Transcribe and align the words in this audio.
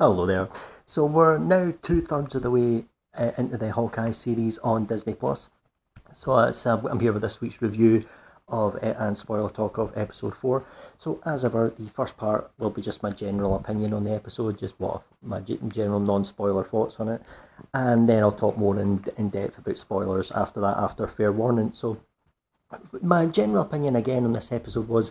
Hello 0.00 0.26
there. 0.26 0.48
So 0.84 1.04
we're 1.04 1.38
now 1.38 1.74
two 1.82 2.00
thirds 2.00 2.36
of 2.36 2.42
the 2.42 2.52
way 2.52 2.84
uh, 3.16 3.32
into 3.36 3.56
the 3.56 3.72
Hawkeye 3.72 4.12
series 4.12 4.56
on 4.58 4.84
Disney 4.84 5.14
Plus. 5.14 5.48
So 6.12 6.34
uh, 6.34 6.52
I'm 6.88 7.00
here 7.00 7.12
with 7.12 7.22
this 7.22 7.40
week's 7.40 7.60
review 7.60 8.04
of 8.46 8.76
uh, 8.76 8.94
and 8.96 9.18
spoiler 9.18 9.50
talk 9.50 9.76
of 9.76 9.92
episode 9.98 10.36
four. 10.36 10.64
So 10.98 11.20
as 11.26 11.44
ever, 11.44 11.74
the 11.76 11.90
first 11.96 12.16
part 12.16 12.48
will 12.60 12.70
be 12.70 12.80
just 12.80 13.02
my 13.02 13.10
general 13.10 13.56
opinion 13.56 13.92
on 13.92 14.04
the 14.04 14.14
episode, 14.14 14.56
just 14.56 14.78
what 14.78 15.02
my 15.20 15.40
general 15.40 15.98
non-spoiler 15.98 16.62
thoughts 16.62 17.00
on 17.00 17.08
it, 17.08 17.20
and 17.74 18.08
then 18.08 18.22
I'll 18.22 18.30
talk 18.30 18.56
more 18.56 18.78
in 18.78 19.04
in 19.16 19.30
depth 19.30 19.58
about 19.58 19.78
spoilers 19.78 20.30
after 20.30 20.60
that, 20.60 20.76
after 20.76 21.08
fair 21.08 21.32
warning. 21.32 21.72
So 21.72 21.98
my 23.02 23.26
general 23.26 23.62
opinion 23.62 23.96
again 23.96 24.24
on 24.24 24.32
this 24.32 24.52
episode 24.52 24.86
was 24.86 25.10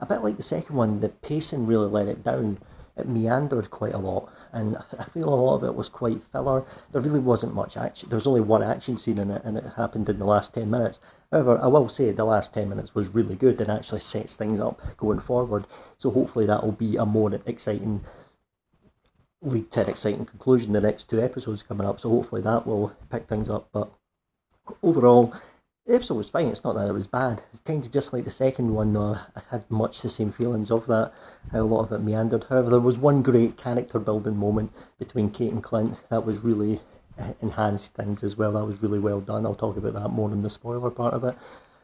a 0.00 0.06
bit 0.06 0.22
like 0.22 0.38
the 0.38 0.42
second 0.42 0.74
one. 0.74 1.00
The 1.00 1.10
pacing 1.10 1.66
really 1.66 1.90
let 1.90 2.08
it 2.08 2.24
down. 2.24 2.60
It 2.96 3.08
meandered 3.08 3.70
quite 3.70 3.94
a 3.94 3.98
lot, 3.98 4.30
and 4.52 4.76
I 4.98 5.04
feel 5.04 5.28
a 5.28 5.34
lot 5.34 5.56
of 5.56 5.64
it 5.64 5.74
was 5.74 5.88
quite 5.88 6.22
filler. 6.30 6.64
There 6.90 7.00
really 7.00 7.20
wasn't 7.20 7.54
much 7.54 7.76
action. 7.76 8.08
There 8.08 8.16
was 8.16 8.26
only 8.26 8.42
one 8.42 8.62
action 8.62 8.98
scene 8.98 9.18
in 9.18 9.30
it, 9.30 9.42
and 9.44 9.56
it 9.56 9.64
happened 9.76 10.08
in 10.08 10.18
the 10.18 10.26
last 10.26 10.52
ten 10.52 10.70
minutes. 10.70 11.00
However, 11.32 11.58
I 11.62 11.66
will 11.68 11.88
say 11.88 12.12
the 12.12 12.26
last 12.26 12.52
10 12.52 12.68
minutes 12.68 12.94
was 12.94 13.08
really 13.08 13.34
good 13.34 13.58
and 13.62 13.70
actually 13.70 14.00
sets 14.00 14.36
things 14.36 14.60
up 14.60 14.78
going 14.98 15.18
forward. 15.18 15.64
So 15.96 16.10
hopefully 16.10 16.44
that 16.44 16.62
will 16.62 16.72
be 16.72 16.96
a 16.96 17.06
more 17.06 17.32
exciting 17.46 18.04
lead 19.40 19.70
to 19.72 19.80
an 19.80 19.88
exciting 19.88 20.26
conclusion 20.26 20.72
the 20.72 20.80
next 20.80 21.08
two 21.08 21.20
episodes 21.20 21.62
coming 21.62 21.86
up. 21.86 21.98
So 21.98 22.10
hopefully 22.10 22.42
that 22.42 22.66
will 22.66 22.92
pick 23.10 23.28
things 23.28 23.48
up. 23.48 23.70
But 23.72 23.90
overall, 24.82 25.32
episode 25.88 26.14
was 26.14 26.30
fine. 26.30 26.46
It's 26.46 26.64
not 26.64 26.74
that 26.74 26.88
it 26.88 26.92
was 26.92 27.06
bad. 27.06 27.44
It's 27.52 27.60
kind 27.62 27.84
of 27.84 27.90
just 27.90 28.12
like 28.12 28.24
the 28.24 28.30
second 28.30 28.74
one, 28.74 28.92
though. 28.92 29.16
I 29.36 29.42
had 29.50 29.70
much 29.70 30.02
the 30.02 30.10
same 30.10 30.32
feelings 30.32 30.70
of 30.70 30.86
that. 30.86 31.12
How 31.50 31.60
a 31.60 31.62
lot 31.62 31.84
of 31.84 31.92
it 31.92 32.04
meandered. 32.04 32.44
However, 32.48 32.70
there 32.70 32.80
was 32.80 32.98
one 32.98 33.22
great 33.22 33.56
character 33.56 33.98
building 33.98 34.36
moment 34.36 34.72
between 34.98 35.30
Kate 35.30 35.52
and 35.52 35.62
Clint 35.62 35.96
that 36.08 36.24
was 36.24 36.38
really 36.38 36.80
enhanced 37.40 37.94
things 37.94 38.22
as 38.22 38.36
well. 38.36 38.52
That 38.52 38.64
was 38.64 38.82
really 38.82 38.98
well 38.98 39.20
done. 39.20 39.44
I'll 39.44 39.54
talk 39.54 39.76
about 39.76 39.94
that 39.94 40.08
more 40.08 40.30
in 40.30 40.42
the 40.42 40.50
spoiler 40.50 40.90
part 40.90 41.14
of 41.14 41.24
it. 41.24 41.36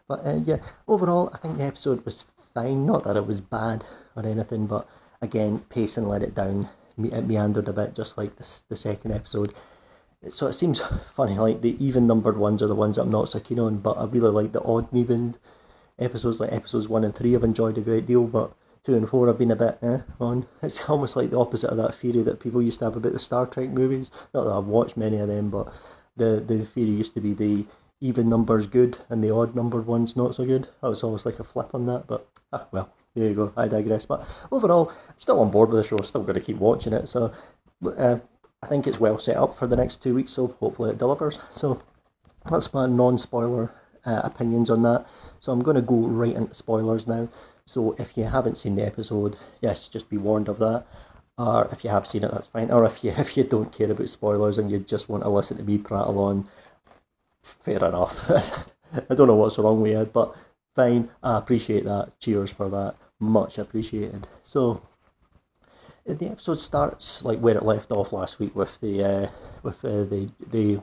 But 0.07 0.25
uh, 0.25 0.41
yeah, 0.45 0.59
overall, 0.87 1.31
I 1.35 1.39
think 1.39 1.59
the 1.59 1.65
episode 1.65 2.05
was 2.05 2.25
fine. 2.55 2.87
Not 2.87 3.05
that 3.05 3.17
it 3.17 3.27
was 3.27 3.41
bad 3.41 3.85
or 4.17 4.25
anything, 4.25 4.67
but 4.67 4.89
again, 5.21 5.65
pacing 5.69 6.09
let 6.09 6.23
it 6.23 6.35
down. 6.35 6.69
It 6.99 7.27
meandered 7.27 7.69
a 7.69 7.73
bit, 7.73 7.95
just 7.95 8.19
like 8.19 8.33
the 8.37 8.77
second 8.77 9.13
episode. 9.13 9.55
So 10.29 10.49
it 10.49 10.55
seems 10.55 10.81
funny, 11.15 11.39
like 11.39 11.61
the 11.61 11.83
even 11.85 12.07
numbered 12.07 12.37
ones 12.37 12.63
are 12.63 12.67
the 12.67 12.75
ones 12.75 12.99
I'm 12.99 13.11
not 13.11 13.29
so 13.29 13.39
keen 13.41 13.61
on, 13.61 13.79
but 13.79 13.97
I 13.99 14.05
really 14.05 14.31
like 14.31 14.53
the 14.53 14.63
odd 14.63 14.91
and 14.91 15.01
even 15.01 15.37
episodes, 15.99 16.41
like 16.41 16.53
episodes 16.53 16.89
one 16.89 17.05
and 17.05 17.15
three, 17.15 17.35
I've 17.35 17.45
enjoyed 17.45 17.79
a 17.79 17.83
great 17.83 18.07
deal. 18.07 18.25
But 18.25 18.53
two 18.83 18.97
and 18.97 19.09
four 19.09 19.29
I've 19.29 19.39
been 19.39 19.51
a 19.51 19.57
bit 19.57 19.79
eh, 19.83 19.99
on. 20.21 20.47
It's 20.63 20.89
almost 20.89 21.15
like 21.15 21.31
the 21.31 21.39
opposite 21.39 21.71
of 21.71 21.77
that 21.77 21.95
theory 21.95 22.23
that 22.23 22.41
people 22.41 22.63
used 22.63 22.81
to 22.81 22.87
have 22.87 22.97
about 22.97 23.13
the 23.13 23.19
Star 23.19 23.47
Trek 23.47 23.71
movies. 23.71 24.11
Not 24.35 24.45
that 24.45 24.53
I've 24.53 24.65
watched 24.65 24.97
many 24.97 25.19
of 25.19 25.29
them, 25.29 25.51
but 25.51 25.73
the 26.17 26.43
the 26.47 26.65
theory 26.65 26.91
used 26.91 27.15
to 27.15 27.21
be 27.21 27.33
the 27.33 27.65
even 28.01 28.29
numbers 28.29 28.67
good 28.67 28.99
and 29.09 29.23
the 29.23 29.35
odd 29.35 29.55
numbered 29.55 29.87
ones 29.87 30.17
not 30.17 30.35
so 30.35 30.45
good. 30.45 30.69
That 30.83 30.89
was 30.89 31.03
almost 31.03 31.27
like 31.27 31.39
a 31.39 31.45
flip 31.45 31.75
on 31.75 31.87
that, 31.87 32.07
but 32.07 32.27
ah, 32.53 32.67
well, 32.73 32.91
there 33.15 33.29
you 33.29 33.35
go. 33.35 33.53
I 33.57 33.69
digress. 33.69 34.07
But 34.07 34.27
overall, 34.51 34.91
I'm 35.09 35.21
still 35.21 35.41
on 35.41 35.51
board 35.51 35.71
with 35.71 35.83
the 35.83 35.89
show. 35.89 36.03
Still 36.03 36.23
going 36.23 36.35
to 36.35 36.41
keep 36.41 36.59
watching 36.59 36.93
it. 36.93 37.09
So 37.09 37.33
uh, 37.97 38.19
I 38.63 38.67
think 38.67 38.87
it's 38.87 39.01
well 39.01 39.19
set 39.19 39.37
up 39.37 39.57
for 39.57 39.67
the 39.67 39.77
next 39.77 40.03
two 40.03 40.15
weeks. 40.15 40.33
So 40.33 40.49
hopefully 40.61 40.91
it 40.91 40.99
delivers. 40.99 41.39
So 41.51 41.81
that's 42.51 42.75
my 42.75 42.87
non-spoiler 42.87 43.73
uh, 44.05 44.21
opinions 44.25 44.71
on 44.71 44.83
that. 44.83 45.07
So 45.41 45.53
I'm 45.53 45.63
going 45.63 45.77
to 45.77 45.83
go 45.83 45.97
right 45.97 46.35
into 46.35 46.55
spoilers 46.55 47.07
now. 47.07 47.29
So 47.67 47.95
if 47.99 48.17
you 48.17 48.25
haven't 48.25 48.59
seen 48.59 48.77
the 48.77 48.87
episode, 48.87 49.37
yes, 49.61 49.89
just 49.89 50.09
be 50.09 50.17
warned 50.17 50.49
of 50.49 50.59
that. 50.59 50.87
Or 51.37 51.69
if 51.71 51.85
you 51.85 51.91
have 51.91 52.07
seen 52.07 52.25
it, 52.25 52.31
that's 52.33 52.49
fine. 52.49 52.71
Or 52.71 52.85
if 52.85 53.05
you 53.05 53.11
if 53.17 53.37
you 53.37 53.45
don't 53.45 53.73
care 53.73 53.91
about 53.91 54.09
spoilers 54.09 54.59
and 54.59 54.71
you 54.71 54.79
just 54.81 55.09
want 55.09 55.23
to 55.23 55.29
listen 55.29 55.57
to 55.59 55.63
me 55.63 55.79
prattle 55.79 56.19
on, 56.19 56.49
fair 57.43 57.85
enough. 57.85 58.31
I 59.11 59.15
don't 59.15 59.29
know 59.29 59.37
what's 59.37 59.59
wrong 59.59 59.83
with 59.83 59.93
you, 59.93 60.05
but 60.07 60.35
fine. 60.75 61.11
I 61.23 61.39
appreciate 61.39 61.85
that. 61.85 62.19
Cheers 62.21 62.51
for 62.51 62.69
that. 62.71 62.97
Much 63.21 63.59
appreciated. 63.59 64.27
So 64.45 64.81
the 66.15 66.31
episode 66.31 66.59
starts 66.59 67.23
like 67.23 67.39
where 67.41 67.57
it 67.57 67.65
left 67.65 67.93
off 67.93 68.13
last 68.13 68.39
week 68.39 68.55
with 68.57 68.81
the 68.81 69.05
uh, 69.05 69.29
with 69.63 69.85
uh, 69.85 70.05
the 70.05 70.31
the 70.51 70.81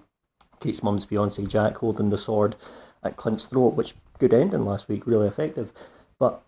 Kate's 0.59 0.84
mum's 0.84 1.06
fiance 1.06 1.44
Jack 1.46 1.78
holding 1.78 2.09
the 2.09 2.18
sword 2.18 2.56
at 3.03 3.18
Clint's 3.18 3.46
throat, 3.46 3.74
which 3.75 3.96
good 4.19 4.34
ending 4.34 4.66
last 4.66 4.88
week, 4.88 5.08
really 5.08 5.28
effective. 5.28 5.72
But 6.19 6.41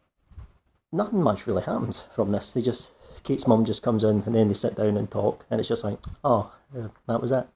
nothing 0.91 1.21
much 1.21 1.47
really 1.47 1.63
happens 1.63 2.03
from 2.15 2.31
this. 2.31 2.53
They 2.53 2.61
just 2.61 2.91
Kate's 3.23 3.47
mum 3.47 3.65
just 3.65 3.83
comes 3.83 4.03
in 4.03 4.21
and 4.21 4.35
then 4.35 4.47
they 4.47 4.53
sit 4.53 4.75
down 4.75 4.97
and 4.97 5.09
talk, 5.09 5.45
and 5.49 5.59
it's 5.59 5.69
just 5.69 5.83
like, 5.83 5.99
oh, 6.23 6.51
that 6.73 7.21
was 7.21 7.31
it. 7.31 7.47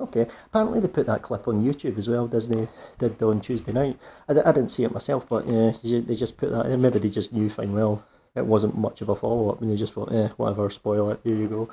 Okay. 0.00 0.26
Apparently 0.46 0.80
they 0.80 0.88
put 0.88 1.06
that 1.06 1.22
clip 1.22 1.46
on 1.46 1.62
YouTube 1.62 1.98
as 1.98 2.08
well. 2.08 2.26
Disney 2.26 2.68
did 2.98 3.22
on 3.22 3.40
Tuesday 3.40 3.72
night. 3.72 3.98
I, 4.28 4.32
I 4.32 4.52
didn't 4.52 4.70
see 4.70 4.84
it 4.84 4.92
myself, 4.92 5.28
but 5.28 5.46
yeah, 5.46 5.72
they 5.82 6.14
just 6.16 6.38
put 6.38 6.50
that. 6.50 6.74
Maybe 6.78 6.98
they 6.98 7.10
just 7.10 7.32
knew 7.32 7.50
fine 7.50 7.72
well 7.72 8.02
it 8.36 8.46
wasn't 8.46 8.78
much 8.78 9.00
of 9.00 9.08
a 9.08 9.16
follow 9.16 9.50
up, 9.50 9.60
and 9.60 9.70
they 9.70 9.76
just 9.76 9.92
thought, 9.92 10.12
eh, 10.12 10.28
whatever, 10.36 10.70
spoil 10.70 11.10
it. 11.10 11.20
Here 11.24 11.36
you 11.36 11.48
go. 11.48 11.70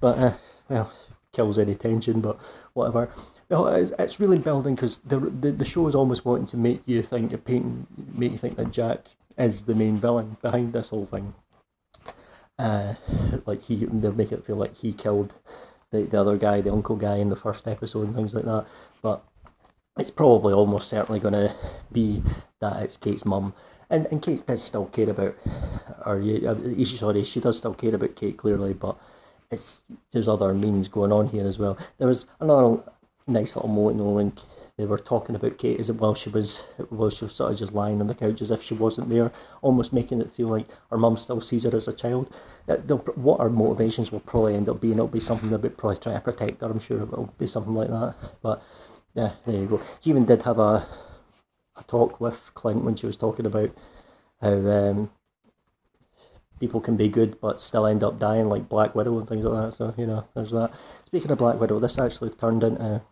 But 0.00 0.18
uh, 0.18 0.32
well, 0.68 0.92
kills 1.32 1.58
any 1.58 1.74
tension, 1.74 2.20
but 2.20 2.38
whatever. 2.74 3.10
Well, 3.48 3.68
it's, 3.68 3.92
it's 3.98 4.20
really 4.20 4.38
building 4.38 4.74
because 4.74 4.98
the, 4.98 5.18
the 5.18 5.52
the 5.52 5.64
show 5.64 5.86
is 5.86 5.94
almost 5.94 6.24
wanting 6.24 6.46
to 6.48 6.56
make 6.56 6.82
you 6.86 7.02
think, 7.02 7.44
paint, 7.44 7.86
make 8.16 8.32
you 8.32 8.38
think 8.38 8.56
that 8.56 8.72
Jack 8.72 9.06
is 9.38 9.62
the 9.62 9.74
main 9.74 9.96
villain 9.96 10.36
behind 10.42 10.72
this 10.72 10.88
whole 10.88 11.06
thing. 11.06 11.34
Uh, 12.58 12.94
like 13.46 13.62
he, 13.62 13.86
they're 13.86 14.12
making 14.12 14.38
it 14.38 14.44
feel 14.44 14.56
like 14.56 14.76
he 14.76 14.92
killed 14.92 15.34
the, 15.90 16.02
the 16.02 16.20
other 16.20 16.36
guy, 16.36 16.60
the 16.60 16.72
uncle 16.72 16.96
guy 16.96 17.16
in 17.16 17.30
the 17.30 17.36
first 17.36 17.66
episode 17.66 18.06
and 18.06 18.14
things 18.14 18.34
like 18.34 18.44
that. 18.44 18.66
But 19.02 19.24
it's 19.98 20.10
probably 20.10 20.52
almost 20.52 20.88
certainly 20.88 21.20
going 21.20 21.34
to 21.34 21.54
be 21.92 22.22
that 22.60 22.82
it's 22.82 22.96
Kate's 22.96 23.24
mum. 23.24 23.54
And, 23.90 24.06
and 24.06 24.22
Kate 24.22 24.46
does 24.46 24.62
still 24.62 24.86
care 24.86 25.10
about, 25.10 25.34
or 26.06 26.22
uh, 26.22 26.84
sorry, 26.84 27.24
she 27.24 27.40
does 27.40 27.58
still 27.58 27.74
care 27.74 27.94
about 27.94 28.14
Kate 28.14 28.36
clearly, 28.36 28.72
but 28.72 28.96
it's 29.50 29.80
there's 30.12 30.28
other 30.28 30.54
means 30.54 30.86
going 30.86 31.12
on 31.12 31.28
here 31.28 31.46
as 31.46 31.58
well. 31.58 31.76
There 31.98 32.06
was 32.06 32.26
another 32.38 32.82
nice 33.26 33.56
little 33.56 33.68
moment 33.68 33.98
when 33.98 34.32
they 34.76 34.86
were 34.86 34.98
talking 34.98 35.34
about 35.34 35.58
Kate 35.58 35.80
as 35.80 35.90
while 35.90 36.14
she 36.14 36.30
was 36.30 36.60
while 36.90 37.10
she 37.10 37.24
was 37.24 37.34
sort 37.34 37.52
of 37.52 37.58
just 37.58 37.74
lying 37.74 38.00
on 38.00 38.06
the 38.06 38.14
couch 38.14 38.40
as 38.40 38.52
if 38.52 38.62
she 38.62 38.74
wasn't 38.74 39.08
there, 39.08 39.32
almost 39.60 39.92
making 39.92 40.20
it 40.20 40.30
feel 40.30 40.48
like 40.48 40.66
her 40.90 40.96
mum 40.96 41.16
still 41.16 41.40
sees 41.40 41.64
her 41.64 41.74
as 41.74 41.88
a 41.88 41.92
child. 41.92 42.32
What 43.16 43.40
her 43.40 43.50
motivations 43.50 44.12
will 44.12 44.20
probably 44.20 44.54
end 44.54 44.68
up 44.68 44.80
being, 44.80 44.94
it'll 44.94 45.08
be 45.08 45.20
something 45.20 45.50
would 45.50 45.76
probably 45.76 45.96
try 45.96 46.14
to 46.14 46.20
protect 46.20 46.60
her. 46.60 46.68
I'm 46.68 46.78
sure 46.78 47.02
it'll 47.02 47.34
be 47.38 47.48
something 47.48 47.74
like 47.74 47.88
that. 47.88 48.14
But 48.40 48.62
yeah, 49.14 49.32
there 49.44 49.56
you 49.56 49.66
go. 49.66 49.82
She 50.00 50.10
even 50.10 50.24
did 50.24 50.42
have 50.44 50.60
a 50.60 50.86
a 51.80 51.84
talk 51.84 52.20
with 52.20 52.38
Clint 52.54 52.84
when 52.84 52.96
she 52.96 53.06
was 53.06 53.16
talking 53.16 53.46
about 53.46 53.70
how 54.40 54.54
um, 54.54 55.10
people 56.60 56.80
can 56.80 56.96
be 56.96 57.08
good 57.08 57.40
but 57.40 57.60
still 57.60 57.86
end 57.86 58.04
up 58.04 58.18
dying, 58.18 58.48
like 58.48 58.68
Black 58.68 58.94
Widow 58.94 59.18
and 59.18 59.28
things 59.28 59.44
like 59.44 59.70
that. 59.70 59.76
So 59.76 59.94
you 59.96 60.06
know, 60.06 60.24
there's 60.34 60.50
that. 60.50 60.72
Speaking 61.06 61.30
of 61.30 61.38
Black 61.38 61.58
Widow, 61.58 61.78
this 61.80 61.98
actually 61.98 62.30
turned 62.30 62.62
into 62.62 63.02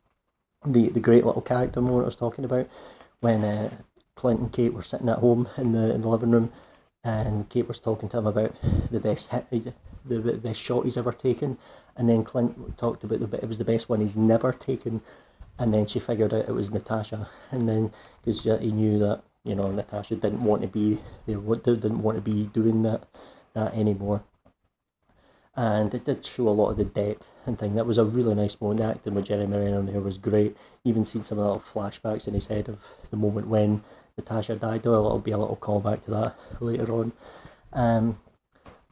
the 0.65 0.89
the 0.91 1.01
great 1.01 1.25
little 1.25 1.43
character 1.43 1.81
moment 1.81 2.05
I 2.05 2.07
was 2.07 2.17
talking 2.17 2.45
about 2.45 2.69
when 3.21 3.43
uh, 3.43 3.71
Clint 4.15 4.41
and 4.41 4.53
Kate 4.53 4.73
were 4.73 4.83
sitting 4.83 5.09
at 5.09 5.19
home 5.19 5.49
in 5.57 5.73
the 5.73 5.95
in 5.95 6.03
the 6.03 6.09
living 6.09 6.31
room, 6.31 6.53
and 7.05 7.49
Kate 7.49 7.69
was 7.69 7.79
talking 7.79 8.09
to 8.11 8.19
him 8.19 8.27
about 8.27 8.55
the 8.91 9.01
best 9.01 9.29
hit, 9.29 9.75
the 10.05 10.21
best 10.21 10.61
shot 10.61 10.85
he's 10.85 10.97
ever 10.97 11.13
taken, 11.13 11.59
and 11.97 12.09
then 12.09 12.25
Clint 12.25 12.77
talked 12.79 13.05
about 13.05 13.21
the 13.21 13.43
it 13.43 13.49
was 13.49 13.59
the 13.59 13.65
best 13.65 13.89
one 13.89 14.01
he's 14.01 14.17
never 14.17 14.53
taken, 14.53 15.01
and 15.59 15.75
then 15.75 15.87
she 15.87 16.01
figured 16.01 16.33
out 16.35 16.49
it 16.49 16.55
was 16.55 16.71
Natasha, 16.71 17.29
and 17.51 17.69
then 17.69 17.93
because 18.25 18.43
he 18.43 18.71
knew 18.71 18.99
that 18.99 19.23
you 19.45 19.55
know 19.55 19.71
Natasha 19.71 20.17
didn't 20.17 20.45
want 20.45 20.63
to 20.63 20.69
be 20.69 21.01
they 21.27 21.35
didn't 21.35 22.03
want 22.03 22.17
to 22.17 22.23
be 22.23 22.45
doing 22.47 22.83
that 22.83 23.05
that 23.55 23.75
anymore 23.75 24.23
and 25.59 25.93
it 25.93 26.05
did 26.05 26.25
show 26.25 26.49
a 26.49 26.51
lot 26.51 26.71
of 26.71 26.77
the 26.77 26.85
depth 26.85 27.33
and 27.45 27.59
thing. 27.59 27.75
That 27.75 27.85
was 27.85 27.99
a 27.99 28.05
really 28.05 28.33
nice 28.33 28.61
moment. 28.61 28.79
The 28.79 28.87
acting 28.87 29.15
with 29.15 29.25
Jeremy 29.25 29.57
Renner 29.57 29.83
there 29.83 30.01
was 30.01 30.17
great. 30.17 30.57
Even 30.85 31.05
seen 31.05 31.25
some 31.25 31.39
little 31.39 31.65
flashbacks 31.75 32.29
in 32.29 32.35
his 32.35 32.47
head 32.47 32.69
of 32.69 32.79
the 33.11 33.17
moment 33.17 33.49
when 33.49 33.83
Natasha 34.17 34.55
died. 34.55 34.85
Though 34.85 34.95
it'll 34.95 35.19
be 35.19 35.33
a 35.33 35.39
little 35.39 35.57
callback 35.57 36.05
to 36.05 36.13
that 36.13 36.37
later 36.61 36.93
on. 36.93 37.13
Um, 37.73 38.21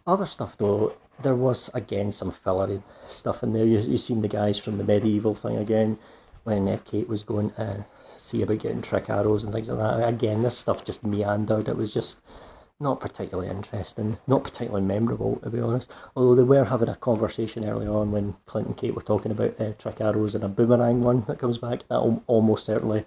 other 0.09 0.27
stuff 0.27 0.59
though, 0.59 0.97
there 1.23 1.37
was 1.37 1.71
again 1.73 2.11
some 2.11 2.33
filler 2.33 2.83
stuff 3.07 3.45
in 3.45 3.53
there. 3.53 3.65
You 3.65 3.79
you 3.79 3.97
seen 3.97 4.21
the 4.21 4.27
guys 4.27 4.59
from 4.59 4.77
the 4.77 4.85
medieval 4.85 5.37
thing 5.37 5.59
again 5.59 5.99
when 6.47 6.69
uh, 6.69 6.79
Kate 6.85 7.09
was 7.09 7.25
going 7.25 7.51
to 7.51 7.85
see 8.17 8.43
about 8.43 8.61
getting 8.61 8.81
trick 8.81 9.11
arrows 9.11 9.45
and 9.45 9.53
things 9.53 9.69
like 9.69 9.79
that. 9.79 10.09
Again, 10.09 10.43
this 10.43 10.57
stuff 10.57 10.85
just 10.85 11.05
meandered. 11.05 11.69
It 11.69 11.77
was 11.77 11.93
just 11.93 12.19
not 12.79 13.01
particularly 13.01 13.51
interesting, 13.51 14.19
not 14.27 14.45
particularly 14.45 14.87
memorable, 14.87 15.37
to 15.43 15.51
be 15.51 15.61
honest. 15.61 15.91
Although 16.15 16.37
they 16.37 16.43
were 16.45 16.65
having 16.65 16.89
a 16.89 16.95
conversation 16.97 17.65
early 17.65 17.87
on 17.87 18.13
when 18.13 18.37
Clint 18.47 18.69
and 18.69 18.77
Kate 18.77 18.95
were 18.95 19.03
talking 19.03 19.33
about 19.33 19.61
uh, 19.61 19.73
trick 19.73 20.01
arrows 20.01 20.35
and 20.35 20.45
a 20.45 20.49
boomerang 20.49 21.03
one 21.03 21.25
that 21.27 21.39
comes 21.39 21.59
back. 21.59 21.83
That 21.89 22.01
will 22.01 22.23
almost 22.27 22.65
certainly 22.65 23.05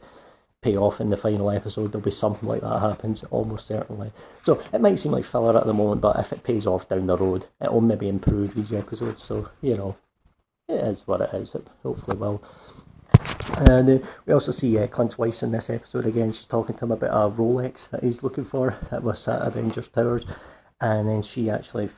pay 0.62 0.76
off 0.76 1.00
in 1.00 1.10
the 1.10 1.18
final 1.18 1.50
episode. 1.50 1.92
There'll 1.92 2.04
be 2.04 2.12
something 2.12 2.50
like 2.50 2.62
that 2.62 2.80
happens, 2.80 3.24
almost 3.32 3.68
certainly. 3.68 4.12
So 4.44 4.62
it 4.74 4.82
might 4.82 5.00
seem 5.00 5.14
like 5.14 5.24
filler 5.24 5.58
at 5.58 5.66
the 5.66 5.74
moment, 5.74 6.02
but 6.02 6.20
if 6.20 6.34
it 6.34 6.44
pays 6.44 6.68
off 6.68 6.90
down 6.90 7.08
the 7.08 7.16
road, 7.16 7.46
it'll 7.62 7.80
maybe 7.80 8.10
improve 8.10 8.56
these 8.56 8.74
episodes. 8.74 9.24
So, 9.24 9.48
you 9.62 9.78
know, 9.78 9.96
it 10.68 10.82
is 10.82 11.08
what 11.08 11.22
it 11.22 11.34
is. 11.34 11.56
It 11.56 11.66
hopefully 11.84 12.18
will. 12.18 12.44
And 13.58 13.90
uh, 13.90 14.08
we 14.26 14.34
also 14.34 14.52
see 14.52 14.78
uh, 14.78 14.88
Clint's 14.88 15.18
wife 15.18 15.44
in 15.44 15.52
this 15.52 15.70
episode 15.70 16.06
again. 16.06 16.32
She's 16.32 16.46
talking 16.46 16.76
to 16.78 16.86
him 16.86 16.92
about 16.92 17.10
a 17.10 17.36
Rolex 17.36 17.90
that 17.90 18.04
he's 18.04 18.24
looking 18.24 18.46
for 18.46 18.76
that 18.90 19.04
was 19.04 19.28
at 19.28 19.46
Avengers 19.46 19.90
Towers, 19.90 20.26
and 20.82 21.08
then 21.08 21.22
she 21.22 21.50
actually 21.50 21.90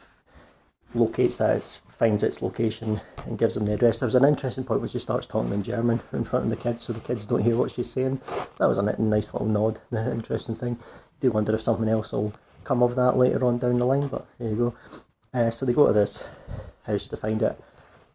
locates 0.94 1.38
that, 1.38 1.64
finds 1.98 2.24
its 2.24 2.42
location, 2.42 3.00
and 3.26 3.38
gives 3.38 3.56
him 3.56 3.66
the 3.66 3.74
address. 3.74 4.00
There 4.00 4.08
was 4.08 4.16
an 4.16 4.26
interesting 4.26 4.64
point 4.64 4.82
where 4.82 4.90
she 4.90 5.00
starts 5.00 5.28
talking 5.28 5.54
in 5.54 5.64
German 5.64 6.02
in 6.14 6.24
front 6.24 6.46
of 6.46 6.50
the 6.50 6.58
kids, 6.58 6.84
so 6.84 6.94
the 6.94 7.00
kids 7.00 7.26
don't 7.26 7.44
hear 7.44 7.56
what 7.56 7.72
she's 7.72 7.92
saying. 7.92 8.20
That 8.58 8.68
was 8.68 8.78
a 8.78 9.02
nice 9.02 9.34
little 9.34 9.48
nod, 9.48 9.80
an 9.92 10.12
interesting 10.12 10.56
thing. 10.56 10.80
Do 11.20 11.32
wonder 11.32 11.54
if 11.54 11.62
something 11.62 11.88
else 11.88 12.12
will 12.12 12.34
come 12.64 12.82
of 12.82 12.96
that 12.96 13.18
later 13.18 13.46
on 13.46 13.60
down 13.60 13.78
the 13.80 13.86
line, 13.86 14.08
but 14.08 14.26
there 14.40 14.50
you 14.50 14.56
go. 14.56 14.76
Uh, 15.34 15.50
so 15.52 15.66
they 15.66 15.74
go 15.74 15.88
to 15.88 15.94
this 15.94 16.24
house 16.84 17.08
to 17.08 17.18
find 17.18 17.42
it, 17.42 17.60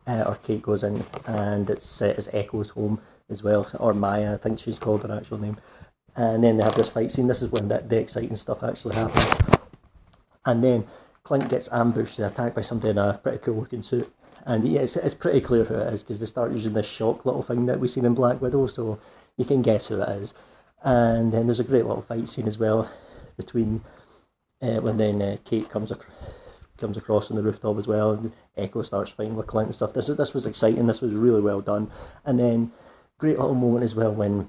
uh, 0.06 0.24
or 0.26 0.34
Kate 0.42 0.62
goes 0.62 0.82
in, 0.82 1.04
and 1.26 1.70
it's 1.70 2.02
uh, 2.02 2.14
it's 2.18 2.28
Echo's 2.32 2.70
home 2.70 3.00
as 3.28 3.42
well, 3.42 3.68
or 3.78 3.94
Maya, 3.94 4.34
I 4.34 4.36
think 4.36 4.58
she's 4.58 4.78
called 4.78 5.02
her 5.02 5.14
actual 5.14 5.38
name. 5.38 5.56
And 6.14 6.42
then 6.42 6.56
they 6.56 6.64
have 6.64 6.74
this 6.74 6.88
fight 6.88 7.12
scene. 7.12 7.26
This 7.26 7.42
is 7.42 7.50
when 7.50 7.68
the, 7.68 7.78
the 7.78 7.98
exciting 7.98 8.36
stuff 8.36 8.62
actually 8.62 8.94
happens. 8.94 9.60
And 10.46 10.62
then 10.62 10.86
Clint 11.24 11.48
gets 11.50 11.68
ambushed 11.72 12.18
and 12.18 12.30
attacked 12.30 12.54
by 12.54 12.62
somebody 12.62 12.90
in 12.90 12.98
a 12.98 13.20
pretty 13.22 13.38
cool 13.38 13.56
looking 13.56 13.82
suit. 13.82 14.10
And 14.46 14.66
yeah, 14.66 14.80
it's, 14.82 14.96
it's 14.96 15.14
pretty 15.14 15.40
clear 15.40 15.64
who 15.64 15.74
it 15.74 15.92
is 15.92 16.02
because 16.02 16.20
they 16.20 16.26
start 16.26 16.52
using 16.52 16.72
this 16.72 16.86
shock 16.86 17.26
little 17.26 17.42
thing 17.42 17.66
that 17.66 17.80
we've 17.80 17.90
seen 17.90 18.04
in 18.04 18.14
Black 18.14 18.40
Widow, 18.40 18.68
so 18.68 18.98
you 19.36 19.44
can 19.44 19.60
guess 19.60 19.88
who 19.88 20.00
it 20.00 20.08
is. 20.08 20.34
And 20.84 21.32
then 21.32 21.46
there's 21.46 21.60
a 21.60 21.64
great 21.64 21.84
little 21.84 22.02
fight 22.02 22.28
scene 22.28 22.46
as 22.46 22.58
well 22.58 22.88
between 23.36 23.82
uh, 24.62 24.80
when 24.80 24.96
then 24.96 25.20
uh, 25.20 25.36
Kate 25.44 25.68
comes 25.68 25.90
ac- 25.90 26.00
comes 26.78 26.96
across 26.96 27.30
on 27.30 27.36
the 27.36 27.42
rooftop 27.42 27.76
as 27.76 27.86
well, 27.86 28.12
and 28.12 28.32
Echo 28.56 28.82
starts 28.82 29.10
fighting 29.10 29.34
with 29.34 29.46
Clint 29.48 29.66
and 29.66 29.74
stuff. 29.74 29.92
This 29.92 30.06
this 30.06 30.32
was 30.32 30.46
exciting. 30.46 30.86
This 30.86 31.00
was 31.00 31.12
really 31.12 31.40
well 31.40 31.60
done. 31.60 31.90
And 32.24 32.38
then 32.38 32.72
great 33.18 33.38
little 33.38 33.54
moment 33.54 33.84
as 33.84 33.94
well 33.94 34.12
when 34.12 34.48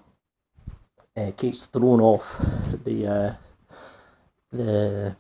uh, 1.15 1.31
Kate's 1.37 1.65
thrown 1.65 2.01
off 2.01 2.41
the 2.83 3.07
uh, 3.07 3.33
the 4.51 5.15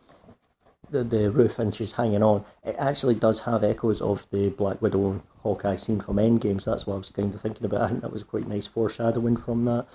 the, 0.89 1.03
the 1.03 1.31
roof 1.31 1.59
and 1.59 1.75
she's 1.75 1.91
hanging 1.91 2.23
on, 2.23 2.45
it 2.63 2.75
actually 2.79 3.15
does 3.15 3.41
have 3.41 3.63
echoes 3.63 4.01
of 4.01 4.25
the 4.31 4.49
Black 4.49 4.81
Widow 4.81 5.11
and 5.11 5.21
Hawkeye 5.43 5.75
scene 5.75 5.99
from 5.99 6.15
Endgame, 6.15 6.61
so 6.61 6.71
that's 6.71 6.87
what 6.87 6.95
I 6.95 6.97
was 6.99 7.09
kind 7.09 7.33
of 7.33 7.41
thinking 7.41 7.65
about. 7.65 7.81
I 7.81 7.89
think 7.89 8.01
that 8.01 8.13
was 8.13 8.23
quite 8.23 8.47
nice 8.47 8.67
foreshadowing 8.67 9.35
from 9.35 9.65
that. 9.65 9.85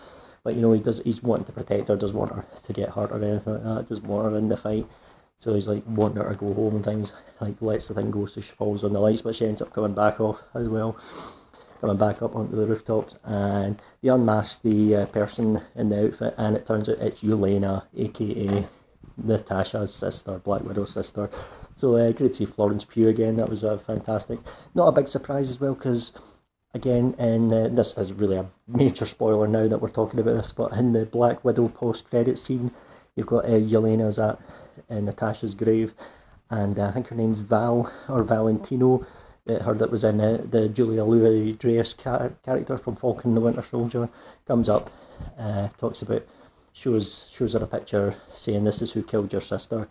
But 0.44 0.55
you 0.55 0.60
know, 0.60 0.72
he 0.72 0.81
does 0.81 1.00
he's 1.05 1.22
wanting 1.22 1.46
to 1.46 1.52
protect 1.52 1.88
her, 1.88 1.96
doesn't 1.96 2.16
want 2.16 2.32
her 2.32 2.44
to 2.64 2.72
get 2.72 2.90
hurt 2.90 3.12
or 3.12 3.22
anything 3.22 3.55
like 3.55 3.62
that, 3.62 3.88
doesn't 3.88 4.06
want 4.06 4.31
her 4.31 4.38
in 4.38 4.48
the 4.48 4.56
fight. 4.56 4.87
So 5.37 5.55
he's 5.55 5.69
like 5.69 5.82
wanting 5.87 6.22
her 6.22 6.31
to 6.31 6.38
go 6.38 6.52
home 6.52 6.76
and 6.76 6.84
things, 6.84 7.12
like 7.40 7.60
lets 7.62 7.88
the 7.88 7.94
thing 7.94 8.10
go 8.10 8.26
so 8.26 8.40
she 8.40 8.52
falls 8.52 8.84
on 8.84 8.93
the 8.93 9.00
lights, 9.00 9.22
but 9.22 9.34
she 9.34 9.46
ends 9.46 9.62
up 9.62 9.72
coming 9.72 9.94
back 9.94 10.20
off 10.20 10.43
as 10.55 10.69
well. 10.69 10.96
Coming 11.82 11.96
back 11.96 12.23
up 12.23 12.37
onto 12.37 12.55
the 12.55 12.64
rooftops, 12.64 13.17
and 13.25 13.82
they 14.00 14.08
unmask 14.08 14.62
the 14.62 14.94
uh, 14.94 15.06
person 15.06 15.61
in 15.75 15.88
the 15.88 16.06
outfit, 16.06 16.32
and 16.38 16.56
it 16.56 16.64
turns 16.64 16.88
out 16.88 16.99
it's 16.99 17.23
Yelena, 17.23 17.82
aka 17.96 18.69
Natasha's 19.17 19.93
sister, 19.93 20.38
Black 20.38 20.62
Widow's 20.62 20.93
sister. 20.93 21.29
So 21.75 21.96
uh, 21.96 22.12
great 22.12 22.29
to 22.29 22.34
see 22.34 22.44
Florence 22.44 22.84
Pugh 22.84 23.08
again. 23.08 23.34
That 23.34 23.49
was 23.49 23.64
uh, 23.64 23.79
fantastic. 23.79 24.38
Not 24.76 24.87
a 24.87 24.93
big 24.93 25.08
surprise 25.08 25.50
as 25.50 25.61
well 25.61 25.75
because 25.75 26.12
again, 26.73 27.17
and 27.19 27.52
uh, 27.52 27.67
this 27.67 27.99
is 27.99 28.12
really 28.12 28.37
a 28.37 28.46
major 28.69 29.05
spoiler 29.05 29.49
now 29.49 29.67
that 29.67 29.82
we're 29.82 29.88
talking 29.88 30.20
about 30.20 30.37
this, 30.37 30.52
but 30.52 30.73
in 30.75 30.93
the 30.93 31.05
Black 31.05 31.44
Widow 31.44 31.67
post 31.67 32.08
credit 32.08 32.38
scene, 32.38 32.70
you've 33.17 33.26
got 33.26 33.44
uh, 33.44 33.58
Yelena's 33.58 34.20
at 34.20 34.38
uh, 34.88 35.00
Natasha's 35.00 35.55
grave, 35.55 35.94
and 36.49 36.79
uh, 36.79 36.87
I 36.87 36.93
think 36.93 37.08
her 37.08 37.17
name's 37.17 37.40
Val 37.40 37.93
or 38.08 38.23
Valentino. 38.23 39.05
Her 39.47 39.75
that 39.75 39.91
was 39.91 40.05
in 40.05 40.19
the 40.19 40.69
Julia 40.69 41.05
Louis 41.05 41.55
Dreyfus 41.55 41.94
character 41.94 42.79
from 42.79 42.94
Falcon 42.94 43.31
and 43.31 43.37
the 43.37 43.41
Winter 43.41 43.62
Soldier 43.62 44.09
comes 44.47 44.69
up, 44.69 44.91
uh, 45.37 45.69
talks 45.79 46.03
about 46.03 46.25
shows 46.73 47.27
shows 47.31 47.53
her 47.53 47.59
a 47.59 47.67
picture 47.67 48.15
saying 48.37 48.65
this 48.65 48.83
is 48.83 48.93
who 48.93 49.03
killed 49.03 49.33
your 49.33 49.41
sister, 49.41 49.89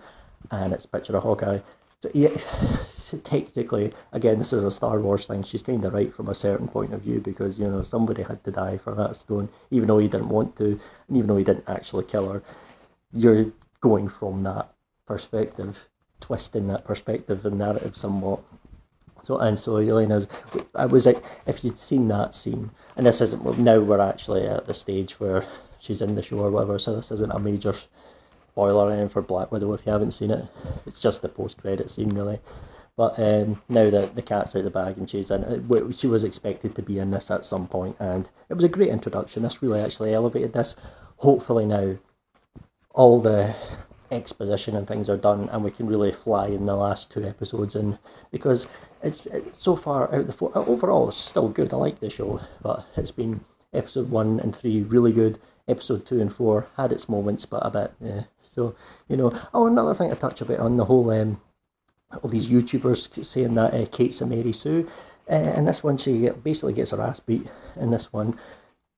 and 0.52 0.72
it's 0.74 0.86
a 0.86 0.88
picture 0.88 1.16
of 1.18 1.24
Hawkeye. 1.24 1.60
So 2.00 2.10
yeah, 2.14 2.36
technically, 3.24 3.92
again, 4.12 4.40
this 4.40 4.54
is 4.54 4.64
a 4.64 4.72
Star 4.72 5.00
Wars 5.00 5.28
thing. 5.28 5.44
She's 5.44 5.62
kind 5.62 5.84
of 5.86 5.94
right 5.94 6.14
from 6.14 6.30
a 6.30 6.36
certain 6.36 6.68
point 6.68 6.94
of 6.94 7.02
view 7.02 7.20
because 7.20 7.60
you 7.60 7.68
know 7.68 7.84
somebody 7.84 8.24
had 8.24 8.44
to 8.46 8.52
die 8.52 8.78
for 8.78 8.96
that 8.96 9.16
stone, 9.16 9.50
even 9.70 9.88
though 9.88 10.00
he 10.00 10.08
didn't 10.08 10.30
want 10.30 10.56
to, 10.58 10.80
and 11.08 11.18
even 11.18 11.28
though 11.28 11.38
he 11.38 11.44
didn't 11.44 11.68
actually 11.68 12.06
kill 12.06 12.32
her. 12.32 12.42
You're 13.14 13.52
going 13.82 14.08
from 14.08 14.44
that 14.44 14.74
perspective, 15.06 15.78
twisting 16.22 16.68
that 16.68 16.86
perspective 16.86 17.46
and 17.46 17.58
narrative 17.58 17.98
somewhat. 17.98 18.42
So 19.24 19.38
and 19.38 19.60
so 19.60 19.74
Yelena's, 19.74 20.28
I 20.76 20.86
was 20.86 21.06
like, 21.06 21.24
if 21.46 21.64
you'd 21.64 21.78
seen 21.78 22.08
that 22.08 22.34
scene, 22.34 22.72
and 22.96 23.06
this 23.06 23.22
isn't 23.22 23.44
well, 23.44 23.54
now 23.56 23.80
we're 23.80 24.00
actually 24.00 24.48
at 24.48 24.66
the 24.66 24.74
stage 24.74 25.20
where 25.20 25.46
she's 25.80 26.02
in 26.02 26.16
the 26.16 26.24
show 26.24 26.40
or 26.40 26.52
whatever. 26.52 26.80
So 26.80 26.96
this 26.96 27.12
isn't 27.12 27.32
a 27.32 27.40
major 27.40 27.74
spoiler 28.52 28.92
in 28.94 29.10
for 29.10 29.22
Black 29.22 29.52
Widow 29.52 29.74
if 29.74 29.86
you 29.86 29.92
haven't 29.92 30.12
seen 30.12 30.32
it. 30.32 30.46
It's 30.86 31.00
just 31.00 31.22
the 31.22 31.30
post 31.30 31.58
credit 31.58 31.90
scene 31.90 32.10
really. 32.10 32.40
But 32.98 33.18
um, 33.18 33.62
now 33.70 33.90
that 33.90 34.16
the 34.16 34.22
cat's 34.22 34.56
out 34.56 34.60
of 34.60 34.66
the 34.66 34.70
bag 34.72 34.98
and 34.98 35.10
she's 35.10 35.32
in 35.32 35.44
it, 35.44 35.96
she 35.98 36.08
was 36.08 36.24
expected 36.24 36.76
to 36.76 36.82
be 36.82 37.00
in 37.00 37.12
this 37.12 37.32
at 37.32 37.46
some 37.46 37.68
point, 37.68 37.96
and 38.00 38.30
it 38.50 38.54
was 38.54 38.66
a 38.66 38.70
great 38.70 38.90
introduction. 38.90 39.44
This 39.44 39.64
really 39.64 39.80
actually 39.80 40.14
elevated 40.14 40.54
this. 40.54 40.76
Hopefully 41.18 41.66
now, 41.66 41.96
all 42.92 43.22
the 43.22 43.56
exposition 44.12 44.76
and 44.76 44.88
things 44.88 45.10
are 45.10 45.18
done, 45.18 45.50
and 45.50 45.64
we 45.64 45.72
can 45.72 45.88
really 45.88 46.12
fly 46.12 46.48
in 46.48 46.66
the 46.66 46.76
last 46.76 47.10
two 47.10 47.24
episodes. 47.24 47.76
And 47.76 47.98
because 48.32 48.68
it's, 49.02 49.26
it's 49.26 49.62
so 49.62 49.76
far 49.76 50.14
out 50.14 50.28
the 50.28 50.34
four, 50.34 50.52
overall 50.56 51.10
it's 51.10 51.18
still 51.18 51.50
good. 51.50 51.74
I 51.74 51.78
like 51.78 52.00
the 52.00 52.10
show, 52.10 52.40
but 52.62 52.86
it's 52.98 53.12
been 53.12 53.44
episode 53.74 54.10
one 54.10 54.40
and 54.42 54.56
three 54.56 54.82
really 54.82 55.14
good 55.14 55.40
episode 55.68 56.06
two 56.06 56.20
and 56.20 56.34
four 56.34 56.68
had 56.78 56.92
its 56.92 57.08
moments, 57.08 57.46
but 57.46 57.66
a 57.66 57.70
bit, 57.70 57.94
yeah. 58.02 58.24
So, 58.54 58.76
you 59.08 59.16
know, 59.16 59.32
oh, 59.54 59.68
another 59.68 59.94
thing 59.94 60.10
to 60.10 60.16
touch 60.16 60.42
a 60.42 60.46
bit 60.46 60.60
on 60.60 60.76
the 60.76 60.86
whole, 60.86 61.10
um, 61.12 61.40
all 62.22 62.30
these 62.30 62.50
YouTubers 62.50 63.26
saying 63.26 63.56
that 63.56 63.74
uh, 63.74 63.86
Kate's 63.86 64.20
a 64.20 64.26
Mary 64.26 64.52
Sue. 64.52 64.88
Uh, 65.30 65.54
and 65.56 65.66
this 65.66 65.82
one, 65.82 65.98
she 65.98 66.30
basically 66.44 66.74
gets 66.74 66.92
her 66.92 67.02
ass 67.02 67.22
beat 67.22 67.48
in 67.78 67.92
this 67.92 68.12
one. 68.12 68.38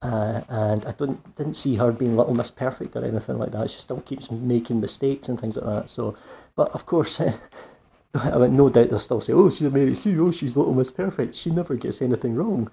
Uh, 0.04 0.42
and 0.50 0.86
I 0.86 0.92
don't 0.92 1.36
didn't 1.38 1.54
see 1.54 1.76
her 1.76 1.92
being 1.94 2.18
Little 2.18 2.36
Miss 2.36 2.52
Perfect 2.52 2.96
or 2.98 3.06
anything 3.06 3.40
like 3.40 3.54
that. 3.54 3.70
She 3.70 3.80
still 3.80 4.02
keeps 4.02 4.30
making 4.30 4.82
mistakes 4.82 5.30
and 5.30 5.40
things 5.40 5.56
like 5.56 5.66
that. 5.66 5.90
So, 5.90 6.18
but 6.58 6.70
of 6.72 6.86
course, 6.86 7.22
I 8.14 8.38
mean, 8.38 8.54
no 8.58 8.68
doubt 8.70 8.90
they'll 8.90 9.00
still 9.00 9.22
say, 9.22 9.32
"Oh, 9.32 9.50
she's 9.50 9.72
Mary 9.72 9.96
Sue. 9.96 10.28
Oh, 10.28 10.32
she's 10.32 10.58
Little 10.58 10.74
Miss 10.74 10.92
Perfect. 10.92 11.36
She 11.36 11.50
never 11.52 11.76
gets 11.76 12.02
anything 12.02 12.36
wrong." 12.36 12.69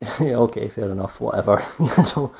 yeah, 0.20 0.36
okay, 0.36 0.68
fair 0.68 0.90
enough, 0.90 1.20
whatever. 1.20 1.62
you 1.80 1.88
know, 2.16 2.32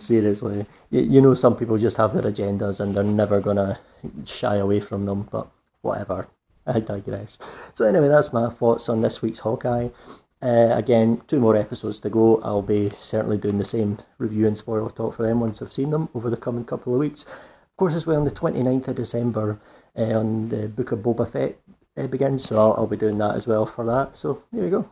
seriously, 0.00 0.66
you, 0.90 1.00
you 1.02 1.20
know, 1.20 1.34
some 1.34 1.56
people 1.56 1.78
just 1.78 1.96
have 1.96 2.12
their 2.12 2.30
agendas 2.30 2.80
and 2.80 2.94
they're 2.96 3.04
never 3.04 3.40
gonna 3.40 3.78
shy 4.24 4.56
away 4.56 4.80
from 4.80 5.04
them. 5.04 5.28
But 5.30 5.46
whatever, 5.82 6.26
I 6.66 6.80
digress. 6.80 7.38
So 7.74 7.84
anyway, 7.84 8.08
that's 8.08 8.32
my 8.32 8.50
thoughts 8.50 8.88
on 8.88 9.02
this 9.02 9.22
week's 9.22 9.38
Hawkeye. 9.38 9.88
Uh, 10.40 10.70
again, 10.72 11.20
two 11.26 11.40
more 11.40 11.56
episodes 11.56 12.00
to 12.00 12.10
go. 12.10 12.40
I'll 12.42 12.62
be 12.62 12.90
certainly 12.98 13.38
doing 13.38 13.58
the 13.58 13.64
same 13.64 13.98
review 14.18 14.46
and 14.46 14.56
spoiler 14.56 14.90
talk 14.90 15.16
for 15.16 15.24
them 15.24 15.40
once 15.40 15.60
I've 15.60 15.72
seen 15.72 15.90
them 15.90 16.08
over 16.14 16.30
the 16.30 16.36
coming 16.36 16.64
couple 16.64 16.94
of 16.94 17.00
weeks. 17.00 17.22
Of 17.24 17.76
course, 17.76 17.94
as 17.94 18.06
well 18.06 18.18
on 18.18 18.24
the 18.24 18.30
29th 18.30 18.88
of 18.88 18.96
December, 18.96 19.58
uh, 19.96 20.18
on 20.18 20.48
the 20.48 20.68
Book 20.68 20.92
of 20.92 21.00
Boba 21.00 21.30
Fett 21.30 21.58
uh, 21.96 22.06
begins, 22.06 22.44
so 22.44 22.56
I'll, 22.56 22.74
I'll 22.74 22.86
be 22.86 22.96
doing 22.96 23.18
that 23.18 23.34
as 23.34 23.46
well 23.46 23.66
for 23.66 23.84
that. 23.86 24.16
So 24.16 24.42
there 24.52 24.64
you 24.64 24.70
go 24.70 24.88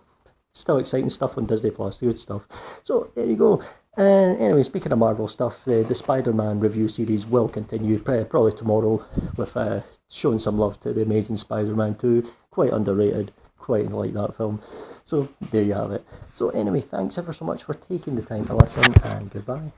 still 0.57 0.79
exciting 0.79 1.11
stuff 1.11 1.37
on 1.37 1.47
Disney 1.47 1.71
Plus, 1.71 2.01
good 2.01 2.19
stuff. 2.19 2.43
So 2.83 3.11
there 3.15 3.27
you 3.27 3.37
go. 3.37 3.63
And 3.97 4.39
uh, 4.39 4.45
anyway, 4.45 4.63
speaking 4.63 4.93
of 4.93 4.99
Marvel 4.99 5.29
stuff, 5.29 5.65
the, 5.65 5.83
the 5.83 5.95
Spider-Man 5.95 6.61
review 6.61 6.89
series 6.89 7.25
will 7.25 7.49
continue 7.49 7.99
probably 7.99 8.53
tomorrow 8.53 9.05
with 9.37 9.57
uh, 9.57 9.81
showing 10.11 10.39
some 10.39 10.59
love 10.59 10.81
to 10.81 10.93
the 10.93 11.03
Amazing 11.03 11.37
Spider-Man 11.37 11.95
2. 11.97 12.31
Quite 12.51 12.73
underrated, 12.73 13.33
quite 13.67 13.91
like 13.91 14.15
that 14.15 14.37
film. 14.37 14.63
So 15.03 15.29
there 15.51 15.65
you 15.65 15.75
have 15.75 15.91
it. 15.91 16.07
So 16.33 16.51
anyway, 16.51 16.81
thanks 16.81 17.19
ever 17.19 17.33
so 17.33 17.45
much 17.45 17.65
for 17.65 17.75
taking 17.75 18.15
the 18.15 18.23
time 18.23 18.47
to 18.47 18.55
listen, 18.55 18.95
and 19.03 19.29
goodbye. 19.29 19.73